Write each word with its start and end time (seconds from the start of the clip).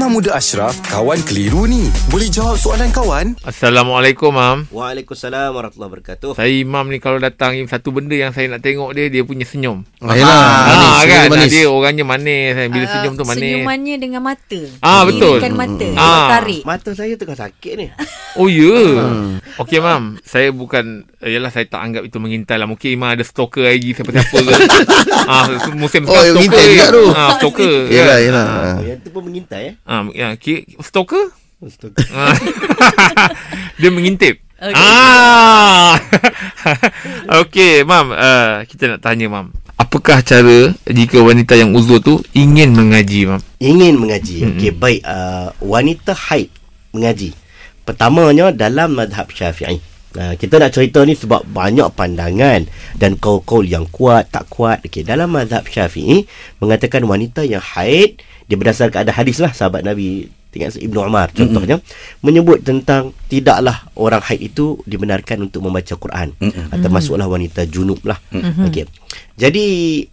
Imam 0.00 0.16
Muda 0.16 0.32
Ashraf, 0.32 0.80
kawan 0.88 1.20
keliru 1.28 1.68
ni. 1.68 1.92
Boleh 2.08 2.32
jawab 2.32 2.56
soalan 2.56 2.88
kawan? 2.88 3.36
Assalamualaikum, 3.44 4.32
Mam. 4.32 4.64
Waalaikumsalam 4.72 5.52
warahmatullahi 5.52 5.92
wabarakatuh. 5.92 6.40
Saya 6.40 6.48
Imam 6.48 6.88
ni 6.88 6.96
kalau 6.96 7.20
datang 7.20 7.52
satu 7.68 7.92
benda 7.92 8.16
yang 8.16 8.32
saya 8.32 8.48
nak 8.48 8.64
tengok 8.64 8.96
dia 8.96 9.12
dia 9.12 9.28
punya 9.28 9.44
senyum. 9.44 9.84
Ah, 10.00 10.16
manis, 10.16 10.24
Ah, 10.24 10.96
senyum 10.96 11.04
kan 11.04 11.28
manis. 11.28 11.52
dia 11.52 11.66
orangnya 11.68 12.04
manis 12.08 12.56
bila 12.72 12.84
Ah, 12.88 12.92
senyum 12.96 13.12
tu 13.12 13.24
manis. 13.28 13.44
Senyumannya 13.44 13.96
dengan 14.00 14.22
mata. 14.24 14.60
Ah, 14.80 15.04
betul. 15.04 15.36
Irikan 15.36 15.52
mata. 15.52 15.88
Ah. 15.92 16.28
Tarik. 16.32 16.62
Mata 16.64 16.90
saya 16.96 17.12
tengah 17.20 17.36
sakit 17.36 17.72
ni. 17.76 17.86
Oh 18.38 18.46
ya. 18.46 18.62
Yeah. 18.62 19.42
Okey 19.58 19.82
mam, 19.82 20.14
saya 20.22 20.54
bukan 20.54 21.02
yalah 21.18 21.50
saya 21.50 21.66
tak 21.66 21.82
anggap 21.82 22.06
itu 22.06 22.22
mengintai 22.22 22.62
lah. 22.62 22.70
Mungkin 22.70 22.94
Imam 22.94 23.10
ada 23.10 23.26
stalker 23.26 23.66
IG 23.66 23.98
siapa-siapa 23.98 24.30
ke. 24.38 24.54
ah 25.34 25.50
musim 25.74 26.06
Oh, 26.06 26.14
sekarang 26.14 26.24
yang 26.24 26.36
mengintai 26.38 26.64
juga 26.70 26.86
tu. 26.94 27.04
Ah 27.10 27.30
stalker. 27.36 27.74
Yelah, 27.90 28.16
kan? 28.16 28.22
yelah. 28.22 28.46
Oh, 28.78 28.86
yang 28.86 28.98
tu 29.02 29.10
pun 29.10 29.26
mengintai 29.26 29.62
eh. 29.66 29.74
Ah 29.90 30.06
ya, 30.14 30.38
ki- 30.38 30.78
stalker? 30.78 31.34
Astaga. 31.58 31.98
Ah. 32.14 32.30
dia 33.82 33.90
mengintip. 33.90 34.38
Okey. 34.62 34.78
Ah. 34.78 35.98
Okey, 37.42 37.82
mam, 37.82 38.14
uh, 38.14 38.62
kita 38.70 38.86
nak 38.86 39.02
tanya 39.02 39.26
mam. 39.26 39.50
Apakah 39.74 40.22
cara 40.22 40.70
jika 40.86 41.18
wanita 41.18 41.58
yang 41.58 41.74
uzur 41.74 41.98
tu 41.98 42.22
ingin 42.38 42.70
mengaji, 42.70 43.26
mam? 43.34 43.42
Ingin 43.58 43.98
mengaji. 43.98 44.46
Mm-hmm. 44.46 44.56
Okey, 44.62 44.70
baik. 44.78 45.00
Uh, 45.02 45.50
wanita 45.58 46.14
haid 46.14 46.54
mengaji. 46.94 47.34
Pertamanya 47.82 48.54
dalam 48.54 48.94
madhab 48.94 49.26
syafi'i. 49.26 49.82
Uh, 50.10 50.34
kita 50.34 50.58
nak 50.58 50.74
cerita 50.74 51.06
ni 51.06 51.14
sebab 51.14 51.46
banyak 51.46 51.86
pandangan 51.94 52.66
dan 52.98 53.14
kaul-kaul 53.14 53.62
yang 53.62 53.86
kuat, 53.94 54.26
tak 54.34 54.50
kuat. 54.50 54.82
Okey, 54.82 55.06
dalam 55.06 55.30
madhab 55.30 55.62
syafi'i 55.62 56.26
mengatakan 56.58 57.06
wanita 57.06 57.46
yang 57.46 57.62
haid 57.62 58.18
dia 58.50 58.58
berdasarkan 58.58 59.06
ada 59.06 59.14
hadis 59.14 59.38
lah 59.38 59.54
sahabat 59.54 59.86
Nabi 59.86 60.26
Tengok 60.50 60.82
Ibnu 60.82 60.98
Umar 61.06 61.30
contohnya 61.30 61.78
mm-hmm. 61.78 62.26
menyebut 62.26 62.58
tentang 62.66 63.14
tidaklah 63.30 63.86
orang 63.94 64.18
haid 64.18 64.50
itu 64.50 64.82
dibenarkan 64.82 65.46
untuk 65.46 65.62
membaca 65.62 65.94
Quran 65.94 66.34
mm-hmm. 66.34 66.74
atau 66.74 66.90
masuklah 66.90 67.30
wanita 67.30 67.70
junub 67.70 68.02
lah. 68.02 68.18
Mm-hmm. 68.34 68.66
Okey. 68.66 68.84
Jadi 69.38 69.66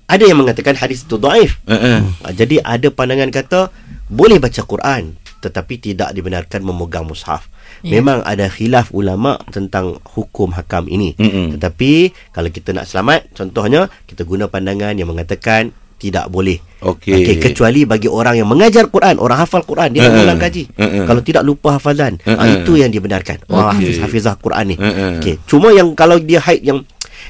ada 0.05 0.23
yang 0.29 0.37
mengatakan 0.37 0.77
hadis 0.77 1.09
itu 1.09 1.17
dhaif. 1.17 1.57
Uh-uh. 1.65 2.05
Uh, 2.21 2.33
jadi 2.37 2.61
ada 2.61 2.93
pandangan 2.93 3.33
kata 3.33 3.73
boleh 4.13 4.37
baca 4.37 4.61
Quran 4.61 5.17
tetapi 5.41 5.79
tidak 5.81 6.13
dibenarkan 6.13 6.65
memegang 6.65 7.05
mushaf. 7.05 7.47
Ya. 7.85 7.99
Memang 7.99 8.25
ada 8.25 8.49
khilaf 8.49 8.89
ulama 8.95 9.37
tentang 9.53 10.01
hukum 10.17 10.55
hakam 10.55 10.89
ini. 10.89 11.13
Mm-mm. 11.19 11.57
Tetapi 11.57 11.91
kalau 12.33 12.49
kita 12.49 12.73
nak 12.73 12.89
selamat 12.89 13.31
contohnya 13.37 13.91
kita 14.09 14.25
guna 14.25 14.49
pandangan 14.49 14.97
yang 14.97 15.09
mengatakan 15.09 15.75
tidak 15.97 16.29
boleh. 16.29 16.61
Okey. 16.77 17.25
Okey, 17.25 17.35
kecuali 17.41 17.81
bagi 17.89 18.05
orang 18.05 18.37
yang 18.37 18.45
mengajar 18.45 18.85
Quran, 18.85 19.17
orang 19.17 19.41
hafal 19.41 19.65
Quran, 19.65 19.97
dia 19.97 20.05
Uh-uh. 20.05 20.13
mengulang 20.13 20.37
kaji. 20.37 20.69
Uh-uh. 20.77 21.09
Kalau 21.09 21.21
tidak 21.25 21.41
lupa 21.41 21.81
hafalan, 21.81 22.21
Uh-uh. 22.21 22.37
uh 22.37 22.47
itu 22.61 22.77
yang 22.77 22.93
dibenarkan. 22.93 23.41
Orang 23.49 23.81
Okey. 23.81 23.97
hafiz 23.97 23.97
hafizah 24.05 24.37
Quran 24.37 24.65
ni. 24.69 24.75
Uh-uh. 24.77 25.17
Okey, 25.17 25.41
cuma 25.49 25.73
yang 25.73 25.97
kalau 25.97 26.21
dia 26.21 26.37
haid 26.37 26.61
yang 26.61 26.85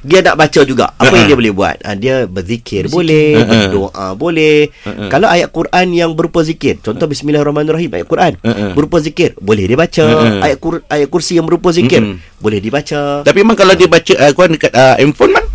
dia 0.06 0.20
nak 0.22 0.36
baca 0.38 0.62
juga 0.62 0.94
apa 0.94 1.06
Uh-uh. 1.06 1.18
yang 1.18 1.28
dia 1.30 1.38
boleh 1.38 1.54
buat 1.54 1.78
ha, 1.82 1.90
dia 1.94 2.16
berzikir 2.26 2.90
boleh 2.90 3.38
Uh-uh. 3.38 3.50
berdoa 3.50 4.06
boleh 4.14 4.70
Uh-uh. 4.86 5.10
kalau 5.10 5.28
ayat 5.30 5.50
Quran 5.50 5.88
yang 5.94 6.12
berupa 6.14 6.42
zikir 6.42 6.78
contoh 6.82 7.06
bismillahirrahmanirrahim 7.06 7.90
ayat 7.98 8.08
Quran 8.08 8.34
Uh-uh. 8.42 8.72
berupa 8.78 8.98
zikir 9.02 9.34
boleh 9.40 9.66
dia 9.66 9.78
baca 9.78 10.04
Uh-uh. 10.06 10.46
ayat 10.46 10.58
kur, 10.58 10.82
ayat 10.88 11.08
kursi 11.10 11.38
yang 11.38 11.46
berupa 11.46 11.74
zikir 11.74 12.02
Mm-mm. 12.02 12.18
boleh 12.38 12.60
dibaca 12.62 13.22
Tapi 13.24 13.38
memang 13.42 13.58
kalau 13.58 13.74
dia 13.74 13.90
baca 13.90 14.14
uh, 14.14 14.32
Quran 14.34 14.52
dekat 14.58 14.72
uh, 14.74 14.96
handphone 15.02 15.34
man. 15.34 15.46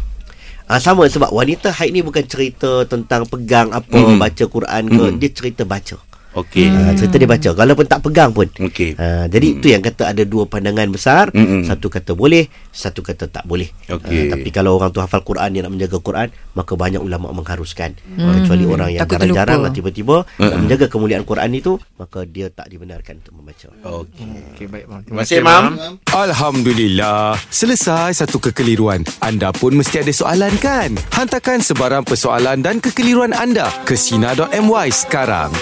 Ah 0.67 0.79
sama 0.81 1.05
sebab 1.05 1.29
wanita 1.35 1.69
haid 1.69 1.93
ni 1.93 2.01
bukan 2.01 2.25
cerita 2.25 2.87
tentang 2.89 3.29
pegang 3.29 3.75
apa 3.75 3.93
Mm-mm. 3.93 4.17
baca 4.17 4.45
Quran 4.47 4.83
ke 4.89 5.03
Mm-mm. 5.11 5.19
dia 5.21 5.31
cerita 5.35 5.63
baca. 5.69 5.99
Okey. 6.33 6.67
Ah, 6.67 6.93
cerita 6.93 7.17
dia 7.17 7.29
baca 7.29 7.49
walaupun 7.53 7.85
tak 7.85 8.01
pegang 8.01 8.33
pun. 8.33 8.49
Okey. 8.49 8.97
Ah, 8.97 9.25
jadi 9.27 9.47
itu 9.53 9.69
yang 9.69 9.81
kata 9.81 10.09
ada 10.09 10.25
dua 10.25 10.45
pandangan 10.45 10.89
besar, 10.89 11.29
Mm-mm. 11.31 11.65
satu 11.65 11.87
kata 11.87 12.13
boleh, 12.13 12.49
satu 12.69 13.01
kata 13.01 13.29
tak 13.29 13.45
boleh. 13.45 13.69
Okey. 13.87 14.33
Ah, 14.33 14.37
tapi 14.37 14.49
kalau 14.49 14.77
orang 14.77 14.89
tu 14.89 14.99
hafal 14.99 15.21
Quran 15.21 15.53
dia 15.53 15.61
nak 15.61 15.73
menjaga 15.73 15.99
Quran, 15.99 16.29
maka 16.53 16.73
banyak 16.73 16.99
ulama 16.99 17.29
mengharuskan. 17.31 17.93
Kecuali 18.13 18.65
orang 18.65 18.89
yang 18.91 19.05
Takut 19.05 19.21
jarang-jarang 19.21 19.61
terlupa. 19.61 19.69
lah 19.69 19.73
tiba-tiba 19.73 20.17
nak 20.19 20.41
Mm-mm. 20.41 20.59
menjaga 20.59 20.87
kemuliaan 20.89 21.23
Quran 21.23 21.51
itu, 21.53 21.73
maka 21.95 22.25
dia 22.25 22.49
tak 22.49 22.67
dibenarkan 22.67 23.21
untuk 23.21 23.35
membaca. 23.37 23.69
Okey. 23.85 24.29
Okey, 24.53 24.67
baik 24.67 24.85
mam. 24.89 25.01
Terima 25.05 25.21
kasih, 25.23 25.41
Mam. 25.43 25.65
Alhamdulillah. 26.09 27.37
Selesai 27.49 28.17
satu 28.17 28.41
kekeliruan. 28.41 29.05
Anda 29.21 29.53
pun 29.53 29.73
mesti 29.73 30.01
ada 30.01 30.11
soalan 30.11 30.57
kan? 30.59 30.97
Hantarkan 31.13 31.61
sebarang 31.61 32.03
persoalan 32.03 32.61
dan 32.61 32.79
kekeliruan 32.79 33.31
anda 33.31 33.69
ke 33.85 33.93
Sina.my 33.93 34.89
sekarang. 34.89 35.53